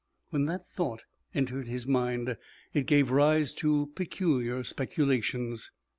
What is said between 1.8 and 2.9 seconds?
mind, it